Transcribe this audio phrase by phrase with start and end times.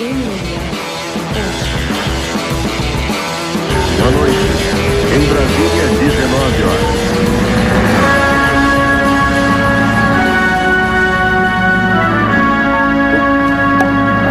[0.00, 0.08] Boa
[4.12, 4.38] noite.
[5.14, 8.00] Em Brasília, 19 horas.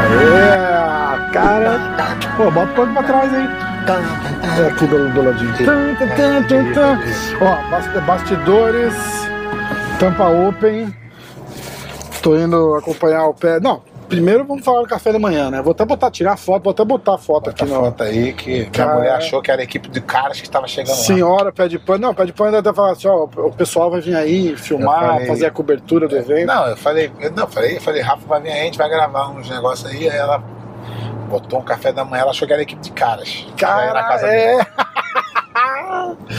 [0.10, 1.80] É, cara.
[2.38, 3.50] Pô, bota o pano pra trás aí.
[4.62, 5.54] É aqui do, do ladinho.
[5.58, 7.46] Tum, tum, tum, tum, tum.
[7.46, 8.94] Ó, bast- bastidores,
[10.00, 10.94] tampa open.
[12.22, 13.60] Tô indo acompanhar o pé.
[13.60, 15.62] Não, primeiro vamos falar do café da manhã, né?
[15.62, 17.86] Vou até botar, tirar foto, vou até botar a foto aqui Bota no.
[17.86, 18.96] foto aí que minha Cara.
[18.96, 21.04] mulher achou que era a equipe de caras que estava chegando lá.
[21.04, 22.00] Senhora, pé de pano.
[22.08, 25.00] Não, pé de pano ainda até falar assim, ó, o pessoal vai vir aí filmar,
[25.14, 26.48] falei- fazer a cobertura do evento.
[26.48, 28.90] Não, eu falei, eu, não, falei, eu falei, Rafa vai vir aí, a gente vai
[28.90, 30.44] gravar uns negócios aí, aí ela
[31.30, 33.46] botou um café da manhã, ela achou que era a equipe de caras.
[33.56, 34.56] Cara, é.
[34.56, 34.68] dele.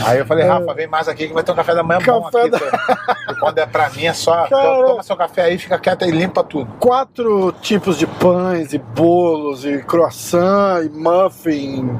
[0.05, 2.21] Aí eu falei, Rafa, vem mais aqui que vai ter um café da manhã bom
[2.23, 2.49] Café aqui.
[2.51, 3.15] da- tá?
[3.39, 4.85] Quando é pra mim, é só Cara.
[4.85, 6.67] toma seu café aí, fica quieta e limpa tudo.
[6.79, 11.97] quatro tipos de pães e bolos e croissant e muffin,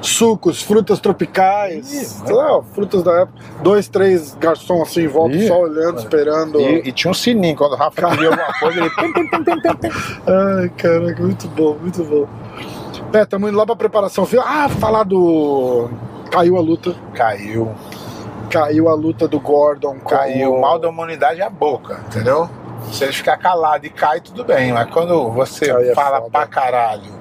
[0.00, 3.38] sucos, frutas tropicais, lá, frutas da época.
[3.62, 5.48] Dois, três garçons assim em volta, Ih.
[5.48, 6.60] só olhando, esperando.
[6.60, 8.90] E, e tinha um sininho, quando o Rafa queria alguma coisa, ele.
[10.62, 12.26] Ai, caraca, muito bom, muito bom.
[13.12, 14.26] É, estamos indo lá pra preparação.
[14.44, 15.88] Ah, falar do.
[16.34, 16.94] Caiu a luta.
[17.14, 17.72] Caiu,
[18.50, 20.54] Caiu a luta do Gordon com caiu.
[20.54, 22.48] O mal da humanidade é a boca, entendeu?
[22.92, 24.72] Se ele ficar calado e cai, tudo bem.
[24.72, 26.30] Mas quando você é fala foda.
[26.30, 27.12] pra caralho.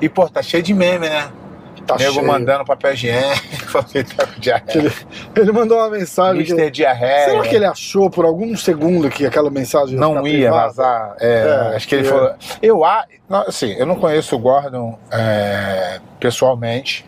[0.00, 1.28] E, pô, tá cheio de meme, né?
[1.86, 2.26] Tá Nego cheio.
[2.26, 4.78] mandando papel higiênico, que ele tá com diarreia.
[4.78, 4.92] Ele,
[5.36, 6.42] ele mandou uma mensagem.
[6.44, 7.24] que- Mister Diarreia.
[7.30, 11.14] Será que ele achou por algum segundo que aquela mensagem ia não ia vazar?
[11.20, 12.10] É, É, acho que ele é.
[12.10, 12.34] falou.
[12.62, 12.80] Eu,
[13.46, 17.04] assim, eu não conheço o Gordon é, pessoalmente,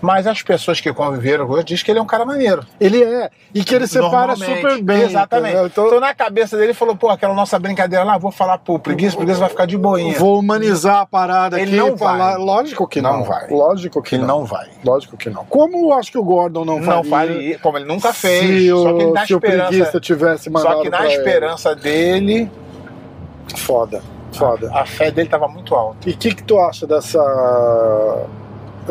[0.00, 2.64] mas as pessoas que conviveram com ele dizem que ele é um cara maneiro.
[2.80, 3.30] Ele é.
[3.54, 5.02] E que ele separa super bem.
[5.02, 5.56] Exatamente.
[5.66, 8.78] Então, Então, na cabeça dele, ele falou: pô, aquela nossa brincadeira lá, vou falar pro
[8.78, 10.18] preguiça, o preguiça vai ficar de boinha.
[10.18, 11.90] vou humanizar a parada Ele aqui.
[11.90, 12.36] não falar- vai.
[12.38, 13.18] Lógico que não.
[13.18, 13.48] Não vai.
[13.50, 14.38] Lógico que ele não.
[14.40, 14.68] não vai.
[14.84, 15.44] Lógico que não.
[15.46, 16.94] Como eu acho que o Gordon não faria.
[16.94, 18.44] Não faria, como ele nunca fez.
[18.44, 20.00] Se só que o, na se o preguiça esperança.
[20.00, 21.14] tivesse mandado Só que na pra ele.
[21.16, 22.50] esperança dele,
[23.56, 24.02] Foda.
[24.32, 24.70] Foda.
[24.74, 26.08] a fé dele tava muito alta.
[26.08, 27.18] E o que, que tu acha dessa.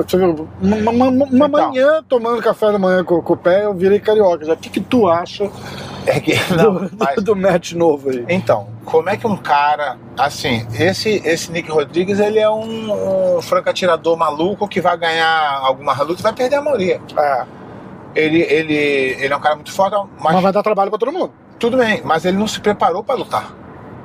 [0.05, 1.49] Viu, uma, uma- uma Então.
[1.69, 4.45] manhã tomando café da manhã com, com o pé, eu virei carioca.
[4.45, 5.49] Já o que, que tu acha
[6.05, 8.25] É que, do, não, mas- do match novo aí?
[8.29, 13.41] Então, como é que um cara, assim, esse, esse Nick Rodrigues, ele é um, um
[13.41, 17.01] franco atirador maluco que vai ganhar alguma luta e vai perder a maioria.
[17.17, 17.43] É,
[18.15, 21.11] Ele, ele, ele é um cara muito forte, mas, mas vai dar trabalho pra todo
[21.11, 21.31] mundo.
[21.59, 23.53] tudo bem, mas ele não se preparou pra lutar.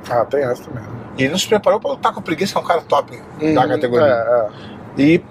[0.09, 0.83] Ah, tem essa também.
[1.17, 3.63] Ele não se preparou pra lutar com o Preguiça, que é um cara top da
[3.63, 4.05] Hum, categoria.
[4.07, 5.01] É, é.
[5.01, 5.23] E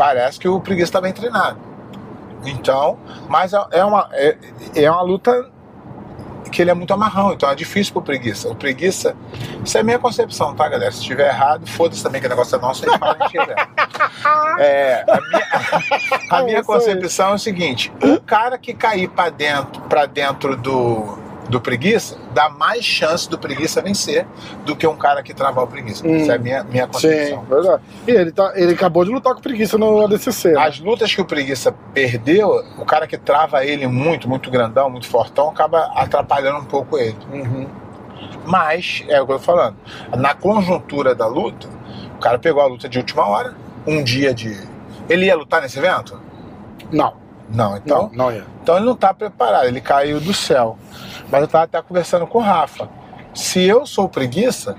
[0.00, 1.58] parece que o Preguiça tá bem treinado.
[2.46, 4.34] Então, mas é, é uma, é,
[4.74, 5.50] é uma luta
[6.50, 8.48] que ele é muito amarrão, então é difícil pro Preguiça.
[8.48, 9.14] O Preguiça,
[9.62, 10.90] isso é a minha concepção, tá, galera?
[10.90, 13.56] Se estiver errado, foda-se também que o negócio é nosso, a gente fala quiser.
[14.58, 19.28] É, a minha, a minha É concepção é o seguinte: o cara que cair pra
[19.28, 21.18] dentro, pra dentro do,
[21.50, 24.26] do preguiça, dá mais chance do preguiça vencer
[24.64, 26.06] do que um cara que travar o preguiça.
[26.06, 26.16] Hum.
[26.16, 27.42] Essa é a minha, minha Sim, concepção.
[27.44, 27.82] verdade.
[28.06, 30.52] E ele, tá, ele acabou de lutar com preguiça no ADCC.
[30.52, 30.60] né?
[30.60, 35.06] As lutas que o preguiça perdeu, o cara que trava ele muito, muito grandão, muito
[35.08, 37.16] fortão, acaba atrapalhando um pouco ele.
[37.32, 37.66] Uhum.
[38.44, 39.76] Mas, é o que eu tô falando,
[40.16, 41.68] na conjuntura da luta,
[42.16, 43.54] o cara pegou a luta de última hora,
[43.86, 44.56] um dia de.
[45.08, 46.20] Ele ia lutar nesse evento?
[46.92, 47.14] Não,
[47.52, 48.10] Não, então.
[48.12, 48.44] não, não ia.
[48.62, 50.78] Então ele não tá preparado, ele caiu do céu.
[51.30, 52.88] Mas eu tava até conversando com o Rafa.
[53.34, 54.76] Se eu sou preguiça,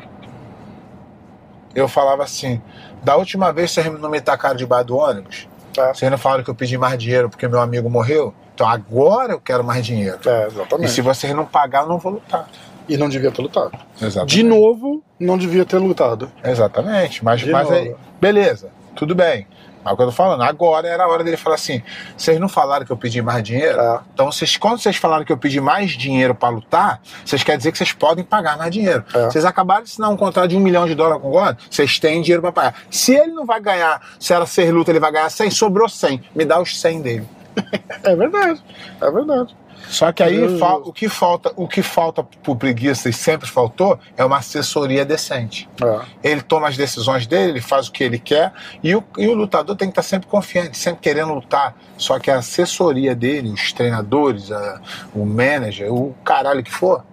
[1.76, 2.62] eu falava assim:
[3.04, 6.50] da última vez vocês não me tacaram debaixo do ônibus, É, vocês não falaram que
[6.50, 10.18] eu pedi mais dinheiro porque meu amigo morreu, então agora eu quero mais dinheiro.
[10.26, 10.92] é E exatamente.
[10.92, 12.48] se vocês não pagar, eu não vou lutar.
[12.90, 13.72] E não devia ter lutado.
[14.02, 14.36] Exatamente.
[14.36, 16.30] De novo, não devia ter lutado.
[16.44, 17.24] Exatamente.
[17.24, 17.76] Mas, De mas novo.
[17.76, 19.48] aí, beleza, tudo bem.
[19.84, 21.82] Mas o que eu tô falando, agora era a hora dele falar assim:
[22.16, 23.80] vocês não falaram que eu pedi mais dinheiro?
[23.80, 24.00] É.
[24.14, 27.72] Então, vocês, quando vocês falaram que eu pedi mais dinheiro pra lutar, vocês querem dizer
[27.72, 29.04] que vocês podem pagar mais dinheiro.
[29.14, 29.26] É.
[29.26, 32.00] Vocês acabaram de assinar um contrato de um milhão de dólares com o Gordon, vocês
[32.00, 32.76] têm dinheiro pra pagar.
[32.90, 36.24] Se ele não vai ganhar, se ela ser luta, ele vai ganhar 100, sobrou 100.
[36.36, 37.30] Me dá os 100 dele.
[38.04, 38.64] É verdade.
[39.00, 39.56] É verdade.
[39.88, 44.24] Só que aí o que falta, o que falta pro preguiça e sempre faltou é
[44.24, 45.68] uma assessoria decente.
[45.84, 46.30] É.
[46.32, 49.34] Ele toma as decisões dele, ele faz o que ele quer e o, e o
[49.34, 51.76] lutador tem que estar sempre confiante, sempre querendo lutar.
[51.98, 54.80] Só que a assessoria dele, os treinadores, a-
[55.14, 57.04] o manager, o caralho que for,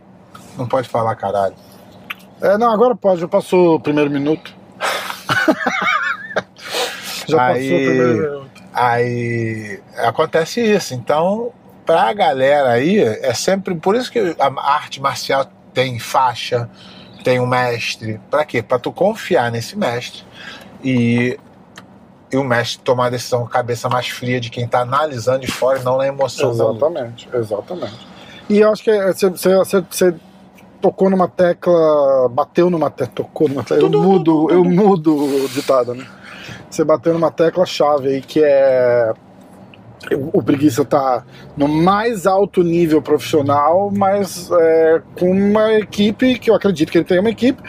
[0.57, 1.55] não pode falar caralho.
[2.41, 4.55] É, não, agora pode, já passou o primeiro minuto.
[7.29, 8.63] já Aí- passou o primeiro minuto.
[8.73, 10.95] Aí acontece isso.
[10.95, 11.53] Então,
[11.89, 13.75] pra galera aí, é sempre.
[13.75, 16.69] Por isso que a arte marcial tem faixa,
[17.25, 18.21] tem um mestre.
[18.31, 18.63] Pra quê?
[18.63, 20.23] Pra tu confiar nesse mestre
[20.85, 21.39] e,
[22.31, 25.41] e o mestre tomar a decisão com a cabeça mais fria de quem tá analisando
[25.41, 26.51] de fora e não na emoção.
[26.51, 28.07] Exatamente, exatamente.
[28.51, 30.15] E eu acho que é, você, você- você-
[30.81, 35.93] tocou numa tecla, bateu numa tecla, tocou numa tecla, eu mudo, eu mudo o ditado,
[35.95, 36.07] né?
[36.71, 39.13] Você bateu numa tecla chave aí que é
[40.33, 41.23] o, preguiça tá
[41.57, 47.05] no mais alto nível profissional, mas é, com uma equipe que eu acredito que ele
[47.05, 47.63] tem uma equipe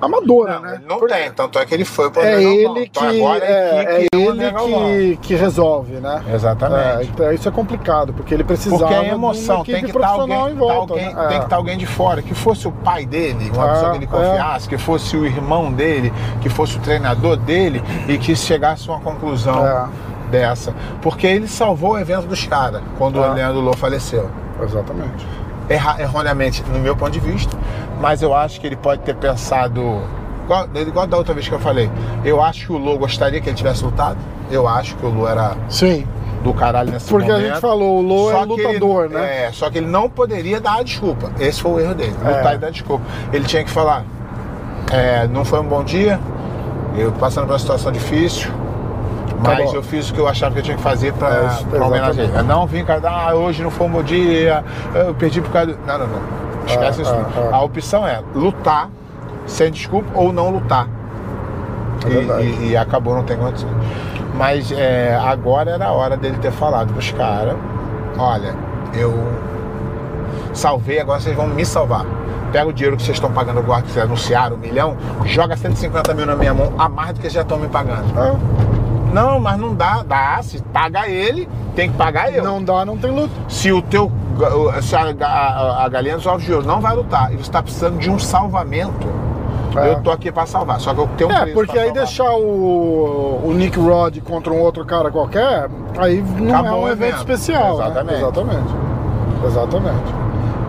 [0.00, 0.80] amadora, Não, né?
[0.88, 3.50] não Porque tem, tanto é que ele foi pro É ele que Então agora é,
[3.50, 6.22] é é ele que, que resolve, né?
[6.30, 7.10] É, Exatamente.
[7.12, 10.54] então isso é complicado, porque ele precisava Porque uma emoção tem que estar profissional alguém,
[10.54, 10.94] em volta.
[10.94, 11.26] tá alguém- né?
[11.26, 11.38] tem É.
[11.40, 14.04] que estar alguém de fora, que fosse o pai dele, uma É, pessoa que ele
[14.04, 14.08] é.
[14.08, 18.92] confiasse, que fosse o irmão dele, que fosse o treinador dele e que chegasse a
[18.92, 19.86] uma conclusão É.
[20.28, 20.72] dessa.
[21.02, 23.28] Porque ele salvou o evento dos caras quando É.
[23.28, 24.30] o Leandro Lô faleceu.
[24.62, 25.26] Exatamente.
[25.68, 27.56] Erra- erroneamente, no meu ponto de vista,
[28.00, 30.00] mas eu acho que ele pode ter pensado.
[30.44, 31.90] Igual, igual da outra vez que eu falei,
[32.24, 34.16] eu acho que o Lô gostaria que ele tivesse lutado.
[34.50, 36.06] Eu acho que o Lô era Sim,
[36.42, 37.44] do caralho nesse porque momento.
[37.44, 39.44] a gente falou, o Lô é lutador, ele- né?
[39.44, 41.30] É, só que ele não poderia dar a desculpa.
[41.38, 42.16] Esse foi o erro dele.
[42.24, 42.28] É.
[42.38, 43.04] Lutar e dar desculpa.
[43.30, 44.04] Ele tinha que falar:
[44.90, 46.18] é, não foi um bom dia,
[46.96, 48.50] eu passando por uma situação difícil,
[49.42, 49.74] mas bom.
[49.76, 52.44] eu fiz o que eu achava que eu tinha que fazer É, isso, pra homenagear.
[52.44, 54.64] não vim cá, ah, hoje não foi um bom dia,
[54.94, 55.72] eu perdi por causa.
[55.72, 56.20] do-" Não, não, não.
[56.66, 57.14] Esquece Ah, isso.
[57.14, 57.56] ah, ah.
[57.56, 58.90] A opção é lutar
[59.46, 60.86] sem desculpa ou não lutar.
[62.06, 63.72] É E- e, e acabou não tendo condições.
[64.34, 67.56] Mas é, agora era a hora dele ter falado pros caras:
[68.18, 68.54] olha,
[68.94, 69.12] eu
[70.52, 72.04] salvei, agora vocês vão me salvar.
[72.52, 74.96] Pega o dinheiro que vocês estão pagando agora, que vocês anunciaram, um milhão,
[75.26, 78.04] joga 150 mil na minha mão, a mais do que já estão me pagando.
[79.10, 80.38] É, Não, mas não dá, dá.
[80.42, 82.42] Se paga ele, tem que pagar eu.
[82.44, 83.32] não dá, não tem luta.
[83.48, 84.10] Se o teu.
[84.82, 87.62] Se a, a, a galinha dos ovos de ouro não vai lutar e você está
[87.62, 89.06] precisando de um salvamento,
[89.76, 89.90] É.
[89.90, 90.78] eu tô aqui para salvar.
[90.80, 92.04] Só que eu tenho um É, porque aí salvar.
[92.04, 95.68] deixar o, o Nick Rod contra um outro cara qualquer,
[95.98, 97.16] aí não é Acabou um o evento evento.
[97.18, 97.78] especial.
[97.78, 97.84] né?
[97.86, 98.24] Exatamente.
[99.44, 100.17] Exatamente.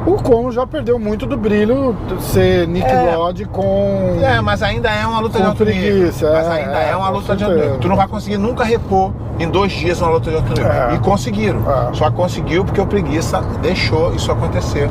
[0.10, 3.14] O Como já perdeu muito do brilho de ser Nick É.
[3.16, 4.18] Rod com.
[4.22, 5.82] É, mas ainda é uma luta de alto nível.
[5.82, 7.66] preguiça, Mas é, ainda é, é, uma luta de alto certeza.
[7.66, 7.80] nível.
[7.82, 10.72] Tu não vai conseguir nunca repor em dois dias uma luta de alto nível.
[10.72, 10.96] É.
[10.96, 11.60] E conseguiram.
[11.72, 11.94] É.
[11.94, 14.90] Só conseguiu porque o preguiça deixou isso acontecer.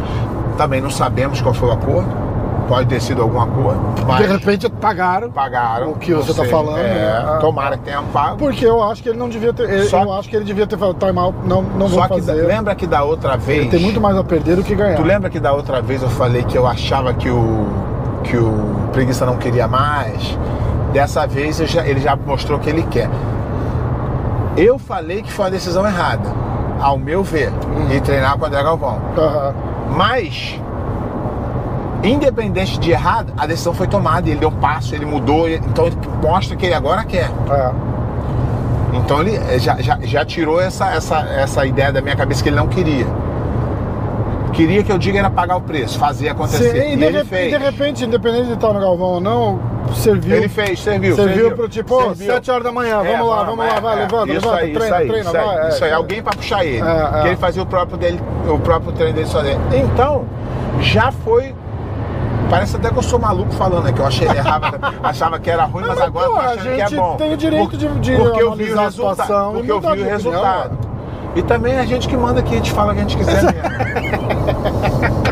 [0.56, 2.08] Também não sabemos qual foi o acordo.
[2.68, 5.30] Pode ter sido algum acordo, mas De repente pagaram.
[5.30, 5.92] pagaram.
[5.92, 6.50] o que você tá sei.
[6.50, 6.82] falando, É,
[7.24, 7.38] né?
[7.40, 8.36] Tomara que tenham pago.
[8.36, 9.84] Porque eu acho que ele não devia ter.
[9.84, 12.20] Só- Eu acho que ele devia ter falado time out, não, não vou Só que
[12.20, 12.46] da- fazer.
[12.46, 13.60] lembra que da outra vez.
[13.62, 14.96] Ele tem muito mais a perder do que ganhar.
[14.96, 17.66] Tu lembra que da outra vez eu falei que eu achava que o
[18.22, 18.52] que o
[18.92, 20.36] preguiça não queria mais?
[20.92, 23.08] Dessa vez já- ele já mostrou que ele quer.
[24.56, 26.28] Eu falei que foi uma decisão errada,
[26.80, 27.86] ao meu ver, Hum.
[27.94, 28.98] e treinar com o André Galvão.
[29.16, 29.54] Aham.
[29.96, 30.60] Mas,
[32.02, 35.96] independente de errado, a decisão foi tomada, ele deu um passo, ele mudou, então ele
[36.22, 37.30] mostra que ele agora quer.
[37.50, 37.70] É.
[38.94, 42.48] Então ele eh, já, já, já tirou essa, essa, essa ideia da minha cabeça que
[42.48, 43.06] ele não queria.
[44.52, 46.70] Queria que eu diga era pagar o preço, fazer acontecer.
[46.70, 47.52] Sim, e e, de ele fez.
[47.52, 49.60] de repente, independente de estar no Galvão ou não,
[49.94, 50.36] serviu.
[50.36, 51.14] Ele fez, serviu.
[51.14, 52.32] Serviu pro tipo, Serviu.
[52.34, 54.00] 7 horas da manhã, É, vamos lá, vamos lá, é, vai, é.
[54.00, 55.68] levanta, isso levanta, aí, treina, isso aí, treina, isso aí, vai.
[55.68, 55.94] Isso aí, é.
[55.94, 56.82] alguém pra puxar ele.
[56.82, 57.26] É, é.
[57.28, 59.60] Ele fazia o próprio, dele, o próprio treino dele sozinho.
[59.72, 60.24] Então,
[60.80, 61.54] já foi.
[62.50, 63.92] Parece até que eu sou maluco falando?
[63.92, 66.44] Que eu achei errado, achava que era ruim, mas Mas, agora eu pô, tô a
[66.46, 67.16] achando que é gente bom.
[67.16, 68.92] tem o direito de- de porque eu vi o resultado.
[68.92, 70.78] situação Porque eu vi o de opinião, resultado.
[71.36, 73.16] E também é a gente que manda aqui, a gente fala o que a gente
[73.18, 73.58] quiser mesmo.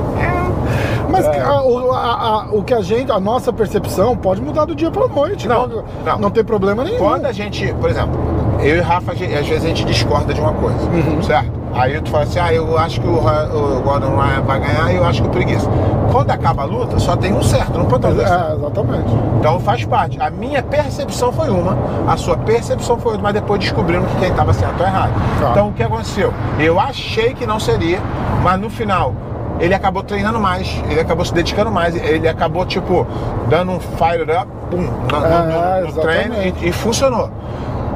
[1.09, 1.41] Mas É.
[1.41, 4.91] a- o, a- a- o que a gente, a nossa percepção pode mudar do dia
[4.91, 5.49] pra noite.
[5.49, 6.19] Não, não, não.
[6.19, 6.99] não tem problema nenhum.
[6.99, 8.19] Quando a gente, por exemplo,
[8.61, 11.23] eu e Rafa, às vezes a gente discorda de uma coisa, Uhum.
[11.23, 11.56] certo?
[11.77, 14.97] Aí tu fala assim, ah, eu acho que o, o Gordon Ryan vai ganhar e
[14.97, 15.69] eu acho que o Preguiça.
[16.11, 18.23] Quando acaba a luta, só tem um certo, não pode ter.
[18.23, 19.13] É, exatamente.
[19.39, 20.19] Então faz parte.
[20.21, 21.77] A minha percepção foi uma,
[22.11, 25.13] a sua percepção foi outra, mas depois descobrimos que quem estava certo ou errado.
[25.41, 25.51] Tá.
[25.51, 26.33] Então o que aconteceu?
[26.59, 27.99] Eu achei que não seria,
[28.43, 29.13] mas no final
[29.61, 33.07] ele acabou treinando mais, ele acabou se dedicando mais, ele acabou tipo
[33.49, 36.65] dando um fire up, pum, no, no- É, no- no treino exatamente.
[36.65, 37.31] e, e funcionou.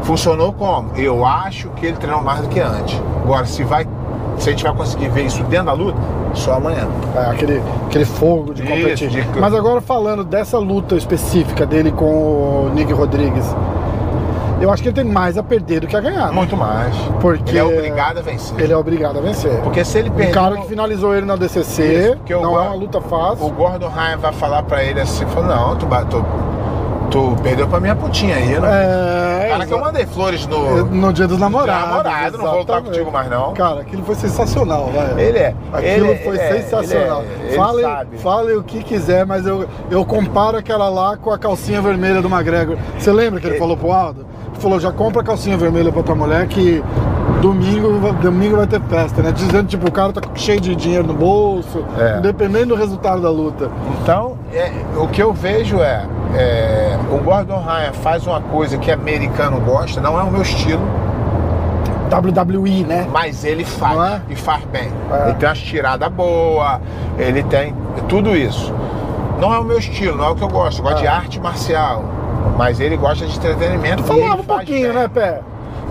[0.03, 0.91] Funcionou como?
[0.97, 3.01] Eu acho que ele treinou mais do que antes.
[3.23, 3.87] Agora, se vai,
[4.39, 5.99] se a gente vai conseguir ver isso dentro da luta,
[6.35, 6.89] só amanhã.
[7.15, 9.09] É, aquele, aquele fogo de Isso, competir.
[9.11, 13.45] de- Mas agora falando dessa luta específica dele com o Nick Rodrigues,
[14.61, 16.27] eu acho que ele tem mais a perder do que a ganhar.
[16.29, 16.33] né?
[16.33, 16.95] Muito mais.
[17.21, 18.61] Porque Ele é obrigado a vencer.
[18.61, 19.59] Ele é obrigado a vencer.
[19.63, 20.33] Porque se ele perder.
[20.33, 23.47] cara que finalizou ele na DCC, Isso, não é gosto- uma luta fácil.
[23.47, 26.25] O Gordon Ryan vai falar pra ele assim, falou, não, tu, tu
[27.11, 28.69] Tu perdeu pra minha putinha aí, não?
[28.69, 29.49] É.
[29.51, 30.85] Cara que eu mandei flores no.
[30.87, 31.89] No dia dos namorados.
[31.91, 32.87] namorado, não vou lutar exatamente.
[32.99, 33.53] contigo mais não.
[33.53, 35.21] Cara, aquilo foi sensacional, vai.
[35.21, 35.55] Ele é.
[35.73, 37.25] Aquilo ele, foi ele é, sensacional.
[37.43, 38.19] ele é, sabe.
[38.19, 42.29] fale o que quiser, mas eu, eu comparo aquela lá com a calcinha vermelha do
[42.29, 42.77] McGregor.
[42.97, 44.25] Você lembra que ele Ele- falou pro Aldo?
[44.53, 46.83] Ele falou, já compra a calcinha vermelha pra tua mulher que
[47.41, 49.33] domingo, domingo vai ter festa, né?
[49.33, 52.19] Dizendo, tipo, o cara tá cheio de dinheiro no bolso, É.
[52.19, 53.71] independente do resultado da luta.
[54.03, 58.91] Então, é, o que eu vejo é, é, o Gordon Ryan faz uma coisa que
[58.91, 60.83] americano gosta, não é o meu estilo,
[62.11, 63.07] WWE, né?
[63.13, 64.21] mas ele faz é?
[64.31, 64.91] e faz bem.
[65.13, 65.29] É.
[65.29, 66.81] Ele tem umas tiradas boas,
[67.19, 67.75] ele tem
[68.09, 68.75] tudo isso.
[69.41, 70.81] Não é o meu estilo, não é o que eu gosto.
[70.81, 71.03] Eu gosto É.
[71.03, 72.05] de arte marcial,
[72.59, 74.03] mas ele gosta de entretenimento.
[74.03, 74.97] Tu falava um pouquinho, bem.
[75.03, 75.41] né, Pé?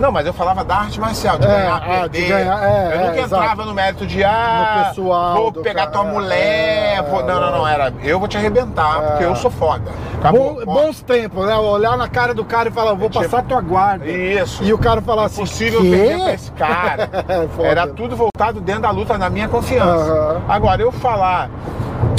[0.00, 2.28] Não, mas eu falava da arte marcial, de É, ganhar, ah, de perder.
[2.28, 3.64] ganhar, é, eu nunca é, entrava exato.
[3.66, 6.96] no mérito de, ah, No pessoal vou pegar cara, tua mulher.
[6.98, 9.06] é, vou- Não, não, não, era eu vou te arrebentar, É.
[9.08, 9.90] porque eu sou foda.
[10.18, 10.54] Acabou.
[10.64, 11.54] Bom- bons tempos, né?
[11.56, 14.06] Olhar na cara do cara e falar, vou Tipo, passar tua guarda.
[14.06, 14.62] Isso.
[14.64, 17.10] E o cara falar assim, Impossível perder pra esse cara.
[17.60, 17.66] É.
[17.66, 20.40] Era tudo voltado dentro da luta, na minha confiança.
[20.48, 21.50] Agora, eu falar,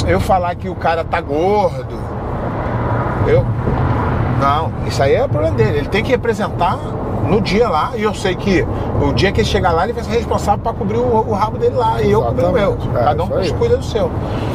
[0.06, 1.98] eu falar que o cara tá gordo,
[3.26, 3.44] eu.
[4.40, 5.78] Não, isso aí é o problema dele.
[5.78, 6.76] Ele tem que representar
[7.28, 8.66] no dia lá, e eu sei que
[9.00, 11.56] o dia que ele chegar lá, ele vai ser responsável para cobrir o, o rabo
[11.58, 12.78] dele lá, e eu cobrir o meu.
[12.96, 14.10] É, Cada um cuida do seu.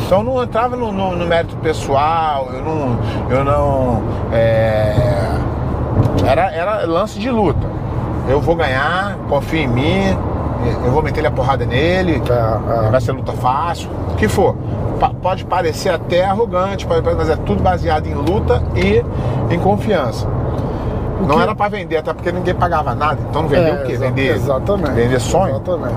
[0.05, 2.97] Então eu não entrava no, no- no mérito pessoal, eu não.
[3.29, 4.93] Eu não é,
[6.25, 7.65] era, era lance de luta.
[8.29, 10.17] Eu vou ganhar, confia em mim,
[10.83, 12.89] eu vou meter a porrada nele, É, é.
[12.89, 14.55] vai ser luta fácil, o que for.
[15.21, 19.03] Pode parecer até arrogante, pode mas é tudo baseado em luta e
[19.53, 20.27] em confiança.
[21.21, 23.17] Não que- era pra vender, até porque ninguém pagava nada.
[23.29, 23.95] Então não vendeu É, o quê?
[23.97, 24.91] Vender, Exatamente.
[24.91, 25.49] vender sonho?
[25.55, 25.95] Exatamente.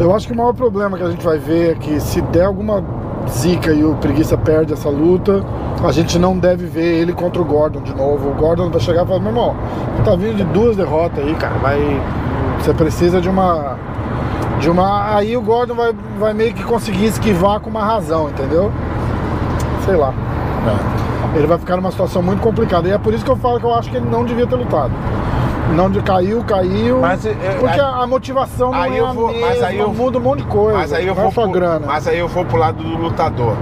[0.00, 2.44] Eu acho que o maior problema que a gente vai ver é que se der
[2.46, 2.82] alguma
[3.28, 5.42] zica e o Preguiça perde essa luta,
[5.84, 8.30] a gente não deve ver ele contra o Gordon de novo.
[8.30, 9.54] O Gordon vai chegar e falar, meu irmão,
[10.04, 11.54] tá vindo de duas derrotas aí, cara.
[11.60, 12.00] Vai.
[12.60, 13.76] Você precisa de uma.
[14.60, 15.16] De uma.
[15.16, 18.70] Aí o Gordon vai, vai meio que conseguir esquivar com uma razão, entendeu?
[19.84, 20.12] Sei lá.
[21.36, 22.88] Ele vai ficar numa situação muito complicada.
[22.88, 24.56] E é por isso que eu falo que eu acho que ele não devia ter
[24.56, 24.90] lutado.
[25.74, 27.00] Não de caiu, caiu.
[27.00, 29.78] Mas, eh, porque aí- a, motivação não aí é eu a vou- mesma, mas aí
[29.78, 30.78] eu- muda um monte de coisa.
[30.78, 31.86] Mas aí eu vou é só pro, grana.
[31.86, 33.56] Mas aí eu vou pro lado do lutador.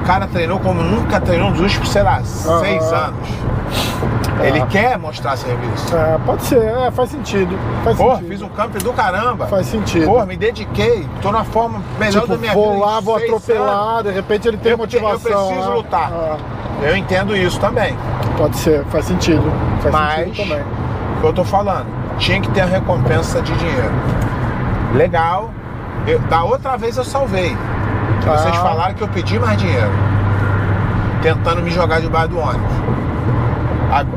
[0.00, 3.06] O cara treinou como nunca treinou nos últimos, sei lá, seis Aham.
[3.08, 3.28] anos.
[4.42, 4.66] Ele Ah.
[4.66, 5.94] quer mostrar serviço.
[5.96, 7.56] É, pode ser, é, faz sentido.
[7.84, 8.28] Faz Porra, sentido.
[8.30, 9.46] fiz um camp do caramba.
[9.46, 10.06] Faz sentido.
[10.06, 11.06] Porra, me dediquei.
[11.20, 12.84] Tô na forma melhor tipo, da minha vou vida.
[12.84, 15.46] lá, em vou seis atropelar, de repente ele tem Eu te- eu motivação.
[15.48, 15.74] preciso né?
[15.76, 16.12] lutar.
[16.12, 16.40] Ah, anos.
[16.82, 17.96] Eu entendo isso também.
[18.36, 19.42] pode ser, faz sentido.
[19.80, 20.64] Faz Mas, sentido também.
[21.16, 21.86] o que eu tô falando,
[22.18, 23.92] tinha que ter a recompensa de dinheiro.
[24.94, 25.50] Legal.
[26.06, 27.56] Eu- da outra vez eu salvei.
[28.26, 28.36] Ah.
[28.36, 29.90] Vocês falaram que eu pedi mais dinheiro.
[31.22, 32.72] Tentando me jogar debaixo do ônibus.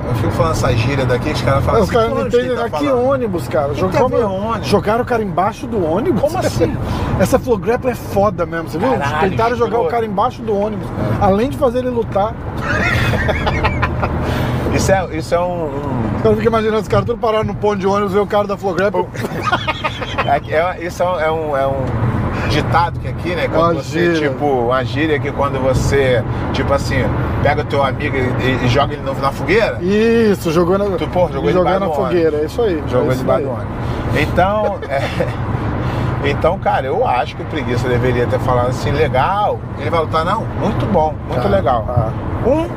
[0.07, 2.55] Eu fico falando essa gíria daqui, os caras falam Os assim, caras "Que não entendem.
[2.57, 3.67] tá falando?" ônibus, cara?
[3.69, 4.67] Ver Jogamos- ônibus?
[4.67, 6.21] Jogaram o cara embaixo do ônibus?
[6.21, 6.77] Como assim?
[7.19, 8.93] Essa flow grapple é foda mesmo, você viu?
[8.97, 10.87] Caralho, Tentaram jogar o cara embaixo do ônibus.
[11.19, 12.33] Além de fazer ele lutar.
[14.73, 17.77] Isso é, isso é um- um Eu fico imaginando os caras tudo pararam no ponto
[17.77, 19.05] de ônibus, ver o cara da flow grapple.
[20.27, 21.85] É, é- isso é um, é um- é um
[22.55, 23.47] ditado que aqui, né?
[23.47, 24.29] Quando você, gíria.
[24.29, 27.03] tipo, uma gíria que quando você, tipo assim,
[27.43, 31.27] pega o teu amigo e, e joga ele na fogueira, Isso, jogou na, Tu, pô,
[31.31, 32.81] jogou jogou na fogueira, é isso aí.
[32.87, 33.45] jogou é ele isso debaixo aí.
[33.45, 34.21] do ônibus.
[34.21, 35.01] Então, é,
[36.29, 40.23] então, cara, eu acho que o Preguiça deveria ter falado assim, legal, ele vai lutar,
[40.25, 41.85] não, muito bom, muito Ah, legal.
[41.89, 42.09] ah.
[42.47, 42.67] Um,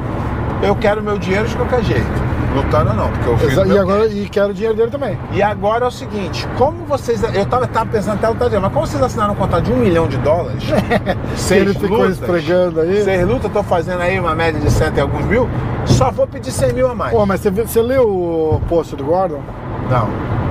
[0.66, 2.27] eu quero meu dinheiro de qualquer jeito.
[2.54, 5.18] Lutando ou não, porque eu fiz E agora e quero o dinheiro dele também.
[5.32, 7.22] e agora é o seguinte, como vocês.
[7.34, 9.76] Eu tava, tava pensando até lutar dia, mas como vocês assinaram um contrato de um
[9.76, 10.62] milhão de dólares?
[11.48, 13.02] Que ele ficou esfregando aí.
[13.04, 15.48] Seis lutas, tô fazendo aí uma média de cento e alguns mil,
[15.84, 17.12] só vou pedir 100 mil a mais.
[17.12, 19.40] Pô, mas você, você leu o post do Gordon?
[19.90, 20.08] Não.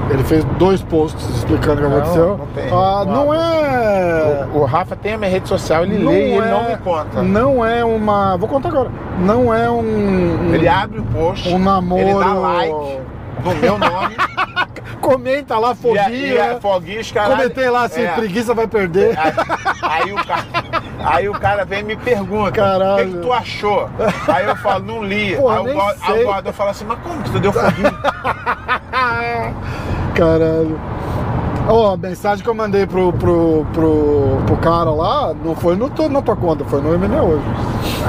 [0.10, 2.38] Ele fez dois posts explicando o que Não, aconteceu.
[2.38, 2.66] não tem.
[2.72, 4.48] Ah, Não não é.
[4.54, 7.22] O, o Rafa tem a minha rede social, ele lê e ele não me conta.
[7.22, 8.38] Não é uma.
[8.38, 8.90] Vou contar agora.
[9.20, 10.54] Não é um.
[10.54, 12.02] Ele abre o post, Um namoro.
[12.02, 13.00] ele dá like
[13.44, 14.16] no meu nome.
[15.02, 16.10] Comenta lá, e, foguinha.
[16.10, 17.38] e a foguinha, os caras.
[17.38, 18.12] Comentei lá assim, É.
[18.14, 19.18] preguiça vai perder.
[19.18, 19.34] Aí,
[19.84, 20.44] aí o cara,
[21.04, 22.94] aí o cara vem e me pergunta: Caralho.
[22.94, 23.90] o que, que tu achou?
[24.28, 25.36] Aí eu falo, não li.
[25.38, 25.62] Porra,
[26.02, 27.92] aí, o guarda fala assim, mas como que tu deu foguinho?
[30.18, 30.80] Caralho.
[31.70, 35.92] Ó, a mensagem que eu mandei pro, pro, pro, pro cara lá não foi no,
[36.10, 37.44] na tua conta, foi no MNE hoje.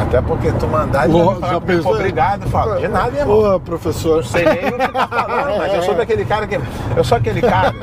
[0.01, 1.95] Até porque tu mandar e Lô, falar já comigo, pensou?
[1.95, 3.61] obrigado, falo, de nada, irmão.
[3.61, 4.17] Professor.
[4.19, 6.61] Não sei nem o que tá falando, mas eu sou daquele cara que.
[6.97, 7.75] Eu sou aquele cara.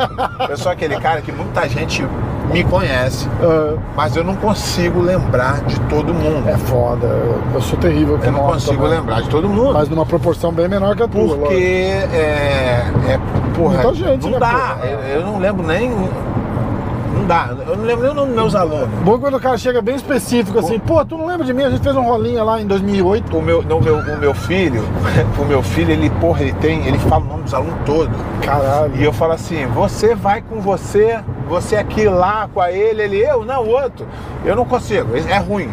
[0.49, 2.07] Eu sou aquele cara que muita gente
[2.53, 6.47] me conhece, Ah, mas eu não consigo lembrar de todo mundo.
[6.47, 7.07] é foda.
[7.53, 8.99] Eu, sou terrível com eu não consigo também.
[8.99, 9.73] lembrar de todo mundo.
[9.73, 11.35] Mas numa proporção bem menor que a tua.
[11.37, 13.19] Porque é, é
[13.55, 14.77] porra, Muita gente, não né, dá.
[14.83, 15.89] Eu, eu não lembro nem.
[15.89, 17.55] Não dá.
[17.65, 18.89] Eu não lembro nem o nome dos meus alunos.
[19.03, 21.63] Bom quando o cara chega bem específico assim, pô, tu não lembra de mim?
[21.63, 23.35] A gente fez um rolinha lá em 2008.
[23.35, 24.83] O meu, no meu, o meu filho,
[25.39, 28.15] o meu filho, ele, porra, ele tem, ele fala o nome dos alunos todos.
[28.41, 28.95] Caralho.
[28.95, 33.17] E eu falo assim, você vai com você, você aqui lá com a ele, ele,
[33.17, 34.05] eu, não, o outro.
[34.43, 35.69] Eu não consigo, é ruim.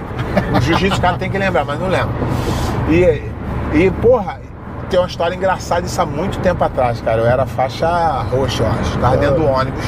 [0.56, 2.14] O jiu-jitsu o cara tem que lembrar, mas não lembra.
[2.88, 3.22] E,
[3.76, 4.40] e, porra,
[4.92, 7.22] tem uma história engraçada isso há muito tempo atrás, cara.
[7.22, 7.88] Eu era faixa
[8.30, 8.98] roxa, eu acho.
[8.98, 9.84] Tava dentro do ônibus.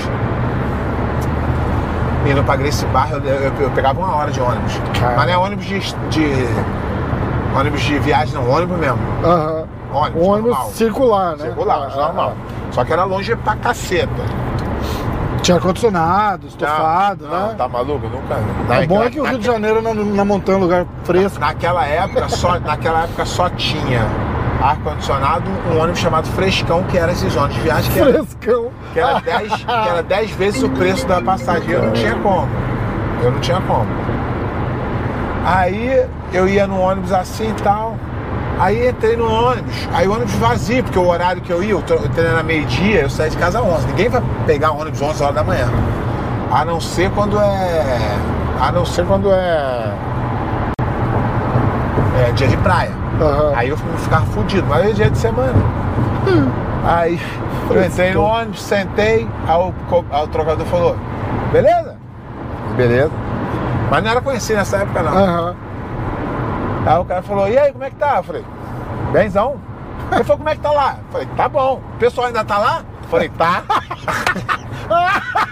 [2.26, 4.72] Indo pra Grace Barra, eu, eu- eu pegava uma hora de ônibus.
[4.98, 5.14] Cara.
[5.16, 6.48] Mas não é ônibus de, de.
[7.54, 8.98] ônibus de viagem, não, ônibus mesmo.
[9.22, 9.64] Aham.
[9.92, 10.70] Ônibus, ônibus normal.
[10.70, 11.44] circular, né?
[11.44, 12.32] Circular, Ah, normal.
[12.70, 14.08] Só que era longe pra caceta.
[14.18, 14.44] ah.
[15.42, 17.54] Tinha ar-condicionado, estofado, não, né?
[17.58, 18.08] Tá maluco?
[18.08, 18.82] Nunca.
[18.82, 21.38] O bom é que o Rio de Janeiro na, na montanha é um lugar fresco.
[21.38, 24.00] Naquela época só, naquela época só tinha
[24.64, 28.70] ar-condicionado, um ônibus chamado Frescão, que era esses ônibus de viagem, que era, Frescão.
[28.92, 31.68] que era 10 que era 10 vezes o preço da passagem.
[31.70, 32.48] Eu não tinha como.
[33.22, 33.86] Eu não tinha como.
[35.44, 37.94] Aí eu ia no ônibus assim e tal.
[38.58, 41.82] Aí entrei no ônibus, aí o ônibus vazio, porque o horário que eu ia, o
[41.82, 43.86] tre- o treino era meio-dia, eu saí de casa às 11.
[43.88, 45.68] Ninguém vai pegar ônibus 11 horas da manhã.
[46.52, 48.16] A não ser quando é.
[48.60, 49.92] A não ser quando é.
[52.28, 52.92] É dia de praia.
[53.20, 53.52] Aham.
[53.54, 55.54] Aí eu ficava fudido, mas é dia de semana.
[56.84, 57.20] Aí
[57.70, 59.74] eu entrei no ônibus, sentei, aí o,
[60.10, 60.96] aí o trocador falou,
[61.52, 61.96] beleza?
[62.76, 63.10] Beleza.
[63.90, 65.16] Mas não era conhecido nessa época não.
[65.16, 65.56] Aham.
[66.86, 68.16] Aí o cara falou, e aí, como é que tá?
[68.18, 68.44] Eu falei,
[69.12, 69.56] benzão.
[70.12, 70.96] Ele falou, como é que tá lá?
[70.98, 71.80] Eu falei, tá bom.
[71.94, 72.82] O pessoal ainda tá lá?
[73.02, 73.62] Eu falei, tá.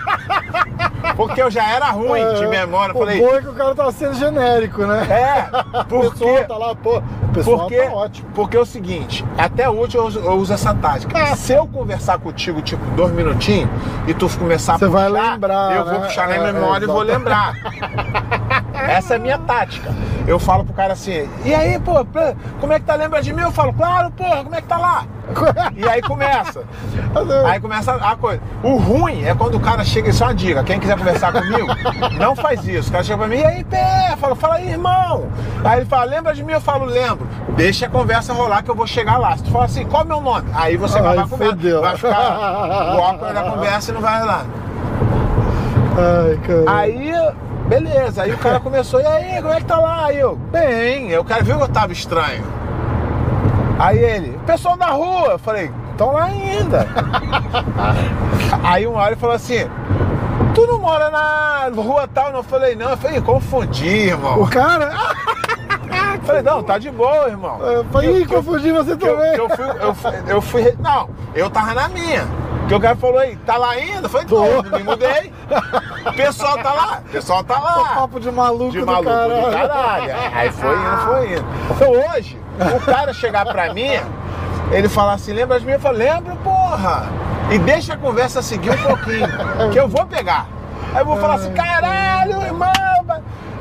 [1.17, 2.93] Porque eu já era ruim de memória.
[2.93, 5.07] Eu O falei, bom é que o cara tava sendo genérico, né?
[5.11, 5.49] é,
[5.81, 6.45] O porque...
[6.45, 6.99] tá lá, pô.
[6.99, 8.29] O pessoal Porque, tá ótimo.
[8.35, 11.35] porque é o seguinte, até hoje eu uso, eu uso essa tática.
[11.37, 13.71] Se eu conversar contigo, tipo, dois minutinhos,
[14.07, 16.07] e tu começar Você a vai puxar, lembrar, eu vou né?
[16.07, 17.19] puxar na É, memória e vou exato.
[17.19, 17.55] lembrar.
[18.91, 19.91] Essa é a minha tática.
[20.27, 22.07] Eu falo pro cara assim, e aí, pô,
[22.61, 22.95] como é que tá?
[22.95, 23.43] Lembra de mim?
[23.43, 25.05] Eu falo, claro, porra, como é que tá lá?
[25.75, 26.63] E aí começa.
[27.47, 28.41] Aí começa a coisa.
[28.63, 30.63] O ruim é quando o cara chega, isso é uma dica.
[30.63, 31.67] Quem quiser conversar comigo,
[32.21, 32.89] não faz isso.
[32.89, 34.15] O cara chega pra mim, e aí, pé?
[34.19, 35.29] Fala, fala aí, irmão.
[35.65, 36.53] Aí ele fala, lembra de mim?
[36.53, 37.27] Eu falo, lembro.
[37.57, 39.37] Deixa a conversa rolar que eu vou chegar lá.
[39.37, 40.51] Se tu falar assim, qual é o meu nome?
[40.55, 41.81] Aí você vai Ai, lá conversa.
[41.81, 44.45] Vai ficar o óculos da conversa e não vai lá.
[45.97, 46.79] Ai, cara.
[46.79, 47.13] Aí,
[47.73, 48.23] beleza.
[48.23, 50.07] Aí o cara começou, e aí, como é que tá lá?
[50.07, 51.11] Aí eu, bem.
[51.11, 52.45] Aí o cara viu que eu tava estranho.
[53.79, 55.33] Aí ele, pessoal da rua.
[55.33, 56.87] Eu falei, estão lá ainda.
[58.63, 59.67] aí uma hora ele falou assim,
[60.55, 62.31] tu não mora na rua tal?
[62.31, 62.91] Não, eu falei, não.
[62.91, 64.43] Eu falei, confundi, irmão.
[64.43, 64.93] O cara.
[66.15, 67.59] Eu falei, não, tá de boa, irmão.
[67.61, 69.33] Eu falei, confundi você eu, também.
[69.35, 72.27] que eu fui, eu, fui, eu fui- Não, eu tava na minha.
[72.73, 74.09] Que o cara falou aí, tá lá ainda?
[74.09, 75.31] Falei, tô, me mudei.
[76.07, 77.95] O pessoal tá lá, o pessoal tá lá.
[77.97, 79.45] papo de maluco de maluco caralho.
[79.45, 80.15] do caralho.
[80.33, 81.45] Aí foi indo, foi indo.
[81.71, 82.41] Então hoje,
[82.75, 83.91] o cara chegar pra mim,
[84.71, 85.73] ele falar assim, lembra de mim?
[85.73, 87.11] Eu falo, lembro, porra.
[87.51, 89.29] E deixa a conversa seguir um pouquinho,
[89.71, 90.47] que eu vou pegar.
[90.95, 92.73] Aí eu vou falar assim, caralho, irmão.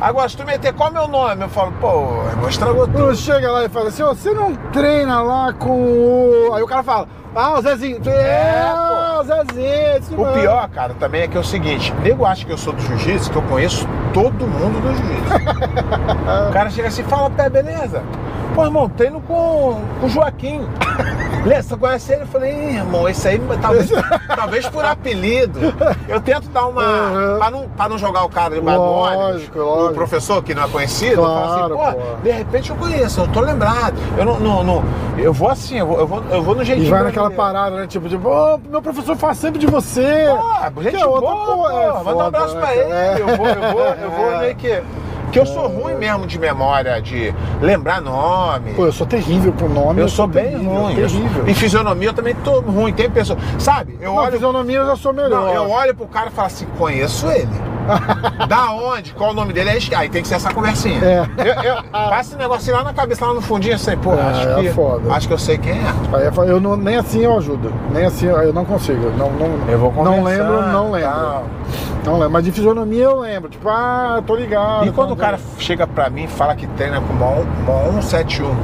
[0.02, 3.10] Agora, se tu meter qual é o meu nome, eu falo, pô, irmão, estragou tudo.
[3.10, 6.54] Tu chega lá e fala assim, você não treina lá com o.
[6.56, 8.02] Aí o cara fala, ah, o Zezinho.
[8.10, 9.20] É, pô.
[9.20, 10.18] o Zezinho.
[10.18, 12.74] O mano." pior, cara, também é que é o seguinte, nego acha que eu sou
[12.74, 16.50] do jiu-jitsu, que eu conheço todo mundo do jiu-jitsu.
[16.50, 18.02] o cara chega assim, fala, pé, beleza?
[18.54, 20.62] Pô, irmão, treino com, o Joaquim.
[21.42, 22.22] Beleza, você conhece ele?
[22.22, 23.90] Eu falei, "Ih, irmão, esse aí talvez,
[24.36, 25.60] talvez por apelido.
[26.08, 26.84] Eu tento dar uma.
[26.84, 27.38] Uhum.
[27.40, 28.76] Pra, não, pra não jogar o cara ônibus.
[28.76, 29.60] Lógico.
[29.60, 32.16] O professor que não é conhecido, eu falo Claro, assim, pô, pô.
[32.22, 33.96] de repente eu conheço, eu tô lembrado.
[34.18, 34.40] Eu não.
[34.40, 34.84] não, não-
[35.18, 36.90] eu vou assim, eu vou, eu vou, eu vou no E jeitinho.
[36.90, 37.86] vai naquela parada, né?
[37.88, 40.28] Tipo, tipo, ô, meu professor fala sempre de você.
[40.74, 41.70] Pô, gente Que é outra boa, pô.
[41.70, 42.92] é Manda um abraço né, pra ele.
[42.92, 43.16] É.
[43.20, 44.82] Eu vou, eu vou, eu vou meio que.
[45.32, 48.74] Que eu sou ruim mesmo de memória, de lembrar nome.
[48.74, 50.02] Pô, eu sou terrível com nome.
[50.02, 50.98] eu sou bem terrível, ruim.
[50.98, 51.48] Eu sou- Terrível.
[51.48, 52.92] Em fisionomia eu também tô ruim.
[52.94, 53.38] Tem pessoa.
[53.58, 54.32] Sabe, eu Não, olho.
[54.34, 55.30] fisionomia eu já sou melhor.
[55.46, 57.72] Não, eu olho pro cara e falo assim, conheço ele.
[58.48, 59.14] da onde?
[59.14, 59.70] Qual o nome dele?
[59.72, 61.00] Aí aí tem que ser essa conversinha.
[61.04, 61.26] É.
[61.38, 64.50] Eu, eu, passa esse negocinho lá na cabeça, lá no fundinho, assim, pô, É, acho,
[64.50, 65.14] é que, foda.
[65.14, 65.94] acho que eu sei quem é.
[66.18, 67.74] Aí eu eu não, nem assim eu ajudo.
[67.92, 69.10] Nem assim eu eu não consigo.
[69.18, 71.10] Não, não, Eu vou não lembro, não lembro.
[71.10, 71.46] tal.
[72.06, 72.32] Não lembro.
[72.32, 73.50] Mas de fisionomia eu lembro.
[73.50, 74.88] Tipo, ah, tô ligado.
[74.88, 77.46] E quando tô- o cara chega pra mim e fala que treina com uma, um-
[77.68, 78.56] uma 171,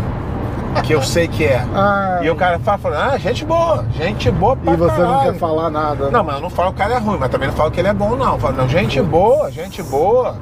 [0.84, 1.64] que eu sei que é.
[1.76, 5.08] Ah, E o cara fala, fala, ah, gente boa, gente boa pra e você não
[5.10, 5.32] caralho.
[5.34, 6.10] quer falar nada.
[6.10, 7.80] Não, mas eu não falo que o cara é ruim, mas também não falo que
[7.80, 8.34] ele é bom, não.
[8.34, 10.36] Eu falo, não, gente boa, gente boa.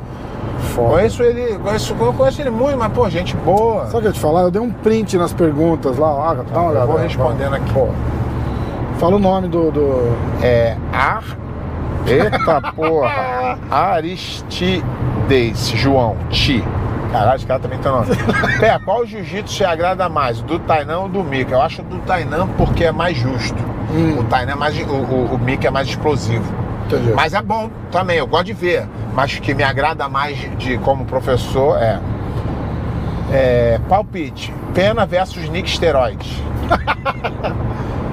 [0.73, 0.89] Foda.
[0.93, 3.85] Conheço ele, conheço, conheço ele muito, mas, pô, gente boa.
[3.85, 4.41] Sabe o que eu ia te falar?
[4.41, 6.07] Eu dei um print nas perguntas lá.
[6.07, 7.71] ó, dá uma Eu vou respondendo aqui.
[7.73, 7.87] Pô.
[8.97, 9.69] Fala o nome do.
[9.71, 10.17] do...
[10.41, 11.23] É Ar.
[12.07, 13.57] Eita porra!
[13.71, 16.63] Aristides, João, Ti.
[17.11, 18.07] Caralho, esse cara também tem nome.
[18.59, 20.41] Pé, qual jiu-jitsu te agrada mais?
[20.41, 21.53] Do Tainan ou do Mika?
[21.53, 23.57] Eu acho do Tainan porque é mais justo.
[23.91, 24.19] Hum.
[24.19, 24.77] O Tainan é mais.
[24.79, 26.43] O, o, o Mika é mais explosivo.
[26.87, 27.13] Entendi.
[27.15, 28.85] Mas é bom também, eu gosto de ver.
[29.13, 31.99] Mas o que me agrada mais de, de- como professor é.
[33.31, 36.29] é, palpite: Pena versus Nick Steroids.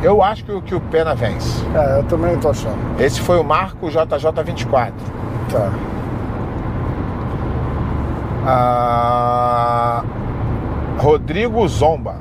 [0.03, 1.62] eu acho que, o- que o Pena vence.
[1.75, 2.77] É, eu também tô achando.
[3.01, 4.93] Esse foi o Marco JJ24.
[5.51, 5.71] Tá.
[8.45, 10.03] Ah,
[10.99, 12.17] Rodrigo Zomba.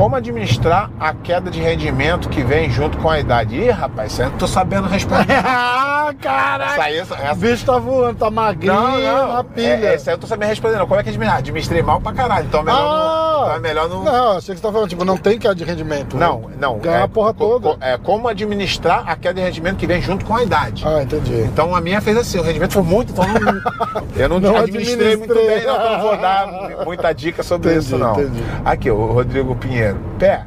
[0.00, 3.54] Como administrar a queda de rendimento que vem junto com a idade?
[3.54, 5.26] Ih, rapaz, eu não tô sabendo responder.
[5.44, 6.96] ah, caralho!
[7.00, 9.32] Essa essa, O bicho tá voando, tá magrinho Não, não.
[9.34, 9.88] na pilha.
[9.88, 10.78] É, essa aí eu tô sabendo responder.
[10.78, 10.86] Não.
[10.86, 11.38] Como é que administrar?
[11.40, 12.46] Administrei mal pra caralho.
[12.46, 13.34] Então é melhor, Ah!
[13.34, 14.02] não, então é melhor não.
[14.02, 16.16] Não, achei que você tá falando, tipo, não tem queda de rendimento.
[16.16, 16.78] Não, não.
[16.78, 17.68] Ganhar é, a porra co- toda.
[17.74, 20.82] co- é como administrar a queda de rendimento que vem junto com a idade.
[20.86, 21.42] Ah, entendi.
[21.42, 23.60] Então a minha fez assim, o rendimento foi muito, então não-
[24.16, 25.58] eu não, Não administrei, muito administrei.
[25.58, 26.46] bem, não, então não vou dar
[26.86, 28.12] muita dica sobre Entendi, isso, não.
[28.18, 28.42] entendi.
[28.64, 29.89] Aqui, o Rodrigo Pinheiro.
[30.18, 30.44] Pé,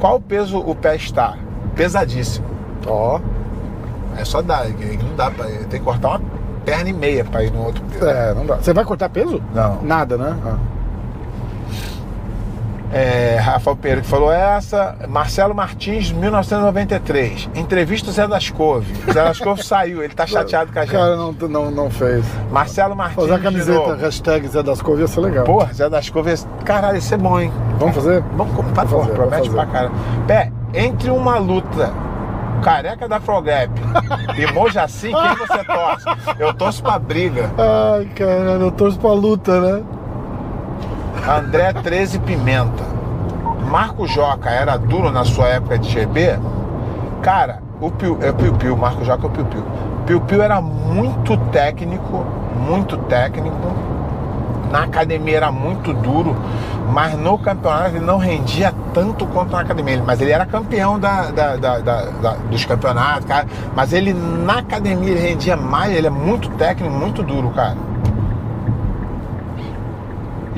[0.00, 1.36] qual peso o pé está?
[1.74, 2.46] Pesadíssimo.
[2.86, 3.20] Ó.
[4.16, 5.64] É só dar, que não dá pra ir.
[5.66, 6.20] Tem que cortar uma
[6.64, 8.06] perna e meia pra ir no outro peso.
[8.06, 8.56] É, não dá.
[8.56, 9.40] Você vai cortar peso?
[9.54, 9.82] Não.
[9.82, 10.36] Nada, né?
[10.44, 10.56] Ah.
[12.92, 14.96] É, Rafael Pereira que falou essa.
[15.08, 17.50] Marcelo Martins, 1993.
[17.54, 18.94] Entrevista o Zé das Couve.
[19.12, 20.92] Zé das Couve saiu, ele tá chateado com a gente.
[20.92, 22.24] Cara, não, não, não fez.
[22.50, 23.16] Marcelo Martins.
[23.16, 25.44] Fazer a camiseta hashtag Zé das Couve ia ser legal.
[25.44, 26.34] Porra, Zé das Couve.
[26.64, 27.52] Caralho, isso é bom, hein?
[27.78, 28.22] Vamos fazer?
[28.36, 29.92] Vamos porra, fazer, vou promete pra caralho.
[30.26, 31.92] Pé, entre uma luta
[32.62, 33.70] careca da Frogap
[34.36, 36.06] e Mojacin, quem você torce?
[36.38, 37.50] Eu torço pra briga.
[37.56, 39.82] Ai, caralho, eu torço pra luta, né?
[41.28, 42.84] André 13 Pimenta.
[43.70, 46.38] Marco Joca era duro na sua época de GB?
[47.20, 49.62] Cara, o Piu, é o Piu Piu, Marco Joca é o Piu Piu.
[50.06, 52.24] Piu Piu era muito técnico,
[52.56, 53.56] muito técnico.
[54.70, 56.34] Na academia era muito duro,
[56.92, 60.02] mas no campeonato ele não rendia tanto quanto na academia.
[60.06, 63.46] Mas ele era campeão da, da- da- da- dos campeonatos, cara.
[63.76, 67.76] Mas ele na academia ele rendia mais, ele é muito técnico, muito duro, cara.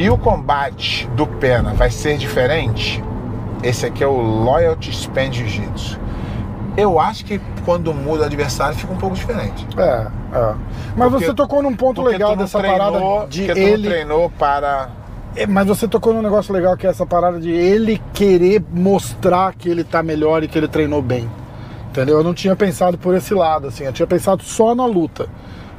[0.01, 3.05] E o combate do Pena vai ser diferente?
[3.63, 6.01] Esse aqui é o Loyalty Span Jiu-Jitsu.
[6.75, 9.67] Eu acho que quando muda o adversário fica um pouco diferente.
[9.77, 9.83] É,
[10.33, 10.55] é.
[10.97, 13.89] Mas Porque- você tocou num ponto legal dessa treinou- parada de porque tu não ele.
[13.91, 14.89] treinou para.
[15.37, 19.53] É, Mas você tocou num negócio legal que é essa parada de ele querer mostrar
[19.55, 21.29] que ele tá melhor e que ele treinou bem.
[21.91, 22.17] Entendeu?
[22.17, 23.85] Eu não tinha pensado por esse lado, assim.
[23.85, 25.27] Eu tinha pensado só na luta.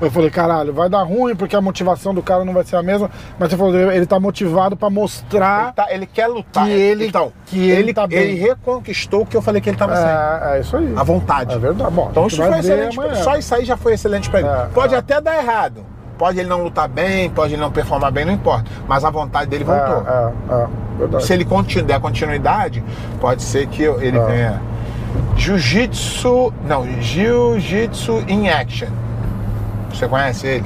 [0.02, 2.82] Eu falei, caralho, vai dar ruim porque a motivação do cara não vai ser a
[2.84, 3.10] mesma.
[3.38, 5.74] Mas você falou, ele tá motivado pra Ele, mostrar.
[5.74, 6.66] tá- ele quer lutar.
[6.66, 8.18] Que ele- então, que ele tá bem.
[8.20, 10.06] ele reconquistou o que eu falei que ele estava sem.
[10.06, 10.94] É, é isso aí.
[10.98, 11.54] A vontade.
[11.56, 11.92] É verdade.
[11.92, 12.96] Bom, Então isso foi excelente.
[12.96, 13.24] pra- amanhã.
[13.24, 14.50] Só isso aí já foi excelente pra ele.
[14.50, 14.98] É, pode é.
[14.98, 15.86] até dar errado.
[16.18, 18.66] Pode ele não lutar bem, pode ele não performar bem, não importa.
[18.88, 20.04] Mas a vontade dele voltou.
[20.08, 20.68] É, é, é,
[21.00, 21.26] verdade.
[21.26, 22.84] Se ele continu- der continuidade,
[23.20, 24.62] pode ser que ele venha.
[25.36, 26.54] Jiu-Jitsu.
[26.68, 28.88] Não, Jiu-Jitsu in Action.
[29.94, 30.66] Você conhece ele?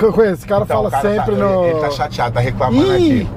[0.00, 1.64] Eu conheço, Esse cara Então, fala o cara sempre tá, no.
[1.64, 3.22] Ele, ele tá chateado, tá reclamando Ih!
[3.22, 3.30] aqui.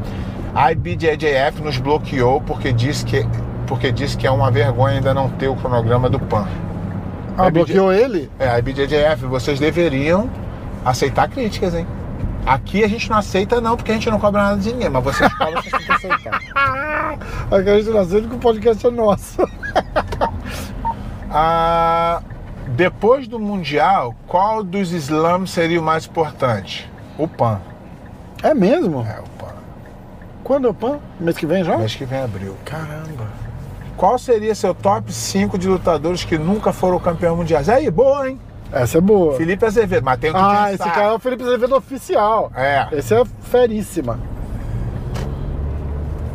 [0.53, 3.25] A IBJJF nos bloqueou porque disse que,
[3.67, 6.47] porque disse que é uma vergonha ainda não ter o cronograma do PAN.
[7.37, 8.29] Ah, bloqueou ele?
[8.39, 10.29] É, a IBJJF, vocês deveriam
[10.83, 11.87] aceitar críticas, hein?
[12.45, 15.03] Aqui a gente não aceita não, porque a gente não cobra nada de ninguém, mas
[15.03, 16.39] vocês cobram, vocês têm que aceitar.
[17.51, 19.37] Aqui a gente não aceita que o podcast é nosso.
[21.31, 22.23] Ah,
[22.75, 26.89] depois do Mundial, qual dos slams seria o mais importante?
[27.17, 27.59] O PAN.
[28.43, 29.01] É mesmo?
[29.01, 29.53] É, o PAN.
[30.43, 30.99] Quando é o PAN?
[31.19, 31.77] Mês que vem já?
[31.77, 32.55] Mês que vem abril.
[32.65, 33.27] Caramba.
[33.97, 37.61] Qual seria seu top 5 de lutadores que nunca foram campeão mundial?
[37.67, 38.39] Aí, boa, hein?
[38.71, 39.35] Essa é boa.
[39.35, 40.73] Felipe Azevedo, mas tem o que Ah, pensar.
[40.73, 42.51] esse cara é o Felipe Azevedo oficial.
[42.55, 44.19] É, Esse é feríssima.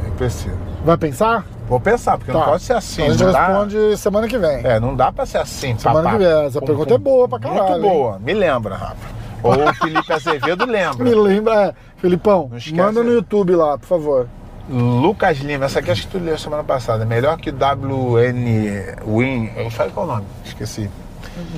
[0.05, 0.57] eu preciso.
[0.85, 1.45] Vai pensar?
[1.69, 2.47] Vou pensar, porque não Tá.
[2.47, 3.03] pode ser assim.
[3.03, 4.61] Então a gente não dá- responde semana que vem.
[4.67, 6.19] É, não dá pra ser assim, Semana papá.
[6.19, 6.47] que vem.
[6.47, 9.15] Essa Com- pergunta com- é boa pra caralho, Muito boa, me lembra, Rafa.
[9.43, 11.05] Ou o Felipe Azevedo lembra.
[11.05, 11.75] Me lembra, é.
[11.99, 14.29] Felipão, Não manda no YouTube lá, por favor.
[14.69, 17.05] Lucas Lima, essa aqui acho que tu leu semana passada.
[17.05, 19.51] Melhor que WN Win.
[19.57, 20.27] Eu falei qual é o nome?
[20.45, 20.91] Esqueci.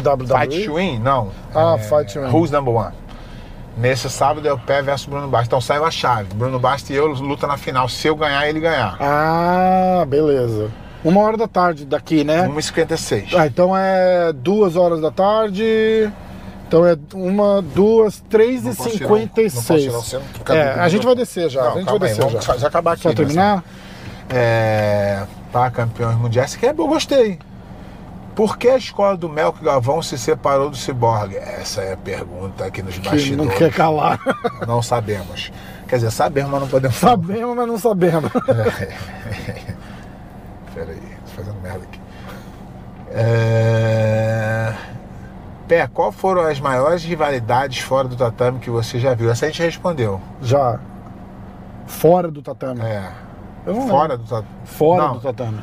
[0.03, 0.27] WWE.
[0.41, 0.99] Fight Win?
[1.01, 1.31] Não.
[1.55, 2.31] Ah, É, Fight Win.
[2.31, 2.93] Who's number one?
[3.77, 5.47] Nesse sábado é o Pé versus Bruno Basta.
[5.47, 6.33] Então saiu a chave.
[6.35, 7.89] Bruno Basta e eu luta na final.
[7.89, 8.97] Se eu ganhar, ele ganhar.
[8.99, 10.71] Ah, beleza.
[11.05, 12.49] Uma hora da tarde daqui, né?
[12.49, 13.35] 1h56.
[13.37, 16.11] Ah, então é duas horas da tarde.
[16.67, 20.15] Então é uma, duas, três e Não tirar- cinquenta e seis.
[20.49, 21.63] É, a gente vai descer já.
[21.63, 22.67] Não, a gente vai aí, descer vamos já.
[22.67, 23.03] acabar aqui.
[23.03, 23.15] Só né?
[23.15, 23.65] terminar?
[24.29, 26.51] É, tá, campeões mundiais.
[26.51, 27.39] Essa aqui é boa, gostei.
[28.37, 31.37] Por que a escola do Melco Galvão se separou do Ciborgue?
[31.37, 33.55] Essa é a pergunta aqui nos Que não bastidores.
[33.55, 34.21] quer calar.
[34.69, 35.51] Não sabemos.
[35.89, 37.13] Quer dizer, sabemos, mas não podemos falar.
[37.13, 38.31] Sabemos, mas não sabemos.
[40.75, 41.99] Peraí, tô fazendo merda aqui.
[43.11, 44.75] É...
[45.67, 49.31] Pé, qual foram as maiores rivalidades fora do tatame que você já viu?
[49.31, 50.21] Essa a gente respondeu.
[50.43, 50.79] Já.
[51.87, 52.83] Fora do tatame.
[52.83, 53.11] É.
[53.65, 54.49] Não Fora do tatame.
[54.65, 55.15] Fora Não.
[55.15, 55.63] do tatame.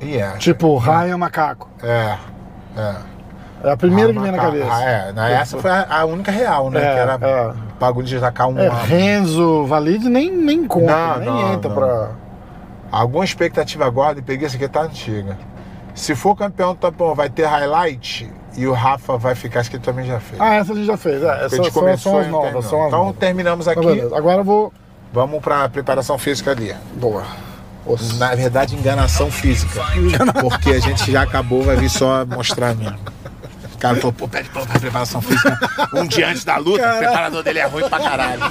[0.00, 0.30] É.
[0.38, 1.68] Tipo, Ryan Macaco.
[1.82, 2.16] É.
[2.76, 2.94] É.
[3.64, 4.68] É a primeira Ah, que vem na cabeça.
[4.70, 5.12] Ah, é.
[5.12, 6.80] Na- Essa foi a, única real, né?
[6.80, 7.52] É, que era é.
[7.80, 8.56] bagulho de tacar um.
[8.58, 11.76] É, Renzo, Valide nem, nem conta, Não, nem não, entra não.
[11.76, 12.10] pra.
[12.92, 15.36] Alguma expectativa agora e peguei essa aqui tá antiga.
[15.94, 19.78] Se for campeão do tapão, vai ter highlight e o Rafa vai ficar, acho que
[19.80, 20.40] também já fez.
[20.40, 21.20] Ah, essa a gente já fez.
[21.22, 22.64] É, Porque a gente começou são as novas.
[22.66, 23.16] São as Então novas.
[23.18, 24.00] terminamos aqui.
[24.14, 24.72] Agora eu vou.
[25.12, 26.74] Vamos pra preparação física ali.
[26.94, 27.24] Boa.
[28.18, 29.80] Na verdade, enganação física.
[30.40, 32.98] Porque a gente já acabou, vai vir só mostrar mesmo.
[33.74, 35.56] O cara falou, pô, pede pra preparação física
[35.94, 38.42] um dia antes da luta, o preparador dele é ruim pra caralho.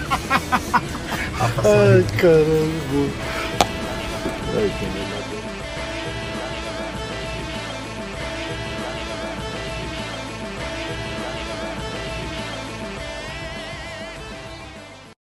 [1.39, 3.11] Ai, caramba.
[4.55, 5.06] Ai, que